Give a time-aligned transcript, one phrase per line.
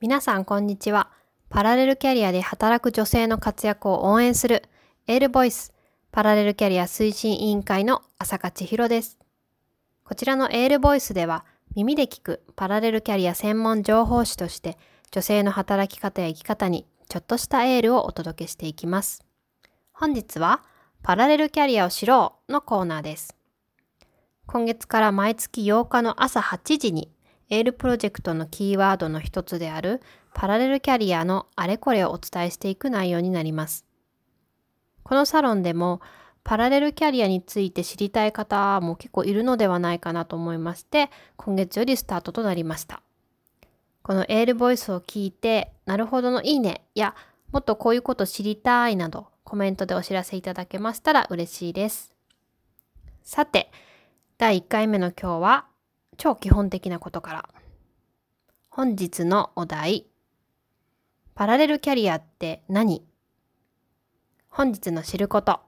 [0.00, 1.08] 皆さんこんにちは。
[1.48, 4.64] パラレルキャリアで働く女性の活躍を応援する
[5.06, 5.72] エールボイス
[6.10, 9.18] パラレルキャリア推進委員会の浅香千尋です。
[10.02, 11.44] こちらのエールボイスでは
[11.76, 14.76] 耳で聞くパラレルキャリア専門情報誌として
[15.12, 19.24] 女性の働き方や生き方にちょっとしたエールをお届けしていきます。
[19.92, 20.64] 本日は
[21.02, 23.36] パラレルキャリアを知ろうのコーナーです。
[24.46, 27.13] 今月から毎月8日の朝8時に
[27.50, 30.00] エールプロジェクトのキーワードの一つである
[30.32, 33.84] パラレルキャリアのあれこれをお伝えしていく内容になります。
[35.02, 36.00] このサロンでも
[36.44, 43.02] パラレルキャリアについて知りたい方も結構いるのではないかなと思いまして、今月よりスタートとなりました。
[44.02, 47.14] このエールボイスを聞いて、なるほどのいいねや、
[47.50, 52.12] もっとこういうこと知りたいなど、コメントでお知らせいただけましたら嬉しいです。
[53.22, 53.70] さて、
[54.36, 55.64] 第1回目の今日は、
[56.16, 57.48] 超基本的なことから。
[58.70, 60.06] 本日のお題、
[61.34, 63.04] パラレルキャリアって何？
[64.48, 65.60] 本日の知ること。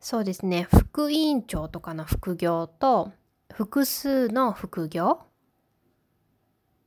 [0.00, 3.12] そうですね、副委員長とかの副業と、
[3.52, 5.22] 複数の副業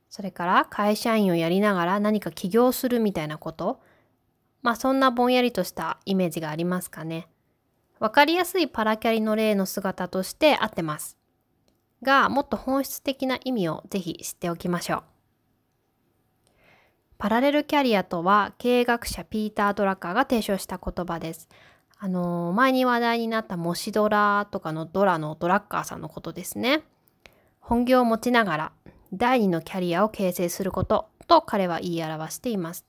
[0.08, 3.80] それから会社員をやりながら何か起業するみたいなこと
[4.62, 7.28] まあそんなぼんやりとしたイメージがありますかね。
[7.98, 11.18] わかりやすいパラキャリの例の姿として合ってます。
[12.02, 15.02] が、もっと本質的な意味をぜひ知っておきましょう。
[17.18, 21.48] パラレルキャリアとは経営学者ピーター・ドラッカーが提唱した言葉です。
[21.98, 26.82] あの前に話題になった模試ドラとかのドラのドラッカーさんのことですね。
[27.60, 28.72] 本業を持ちながら
[29.12, 32.84] 第二のキャリアを形成することと彼は言い表しています。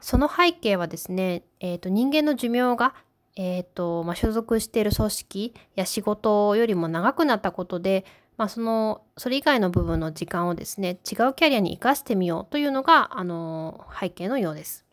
[0.00, 2.94] その背景はですね、えーと、人間の寿命が、
[3.36, 8.04] えーとまあ、所属している組織や仕事よりも長くなったことで、
[8.36, 10.96] まあ、そのそれ以外の部分の時間をですね違う
[11.34, 14.84] キャリアに生かしてみようというのがあの背景のようです。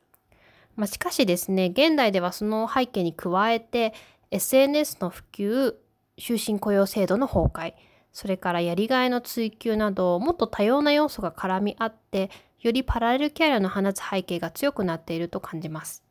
[0.75, 3.93] まあ、しかしですね現代ではその背景に加えて
[4.31, 5.75] SNS の普及
[6.17, 7.73] 終身雇用制度の崩壊
[8.13, 16.03] それからやりがいの追求などもっと多様な要素が絡み合ってよりパラレルキャリアの放つ背景が強くなっていると感じます。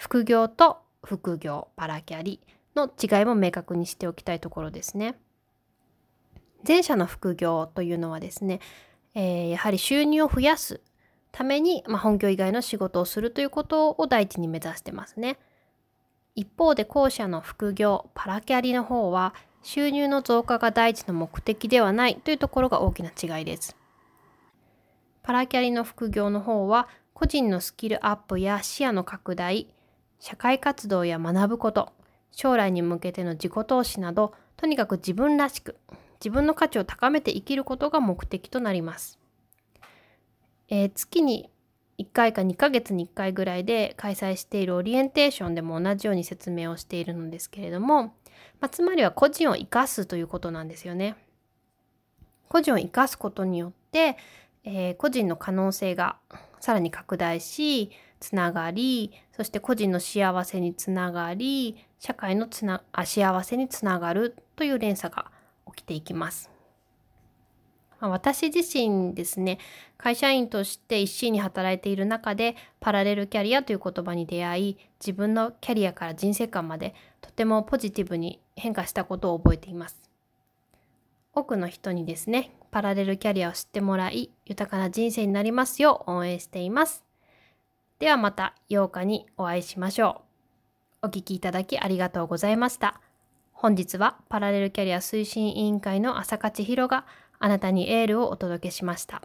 [0.00, 2.40] 副業と副業パラキャリ
[2.74, 5.14] の違いも明確にしておきたいところですね。
[6.66, 8.60] 前者の副業というのはですね、
[9.14, 10.80] えー、やはり収入を増やす
[11.32, 15.36] ために、まあ、本業以外の仕事をするということを第一に目指してますね。
[16.34, 23.76] 一方で後者の副業パラキャリの方は収入の増加が第一の目的ではないというところが大きな違いです。
[25.22, 29.66] パラキャリの副業の方は個人のスキルアップや視野の拡大、
[30.20, 31.92] 社会活動や学ぶこと、
[32.30, 35.76] 将来に向けての自己投資など、とにかく自分らしく、
[36.20, 39.18] 自分の価値を高めて生きることが目的となります。
[40.68, 41.50] えー、月に
[41.98, 48.14] 1回か2ヶ月に1回ぐらいで開催しているオリエンテーションでも同じように説明をしているのですけれども、
[48.60, 51.16] まあ、つまりは個人を生かすということなんですよね。
[52.48, 54.16] 個人を生かすことによって、
[54.64, 56.16] えー、個人の可能性が
[56.60, 65.30] さらに拡大し、つながり、そして個人の幸せにつながり、社会のつな幸せにつながるという連鎖が
[65.66, 66.50] 起きていきます。
[68.08, 69.58] 私自身ですね、
[69.98, 80.00] 会社員として一心に働いている中で、パラレルキャリアという言葉に出会い、自分のキャリアから人生観までとてもポジティブに変化したことを覚えています。
[81.34, 87.09] 多くの人にですね、パラレルキャリアを知ってもらい、豊かな人生になりますよう応援しています。
[88.00, 90.22] ではまた8日にお会いしましょ
[91.02, 91.06] う。
[91.06, 92.98] お聴きいただきありがとうございました。
[93.52, 97.04] 本日はパラレルキャリア推進委員会の朝勝弘が
[97.38, 99.20] あなたにエールをお届けしました。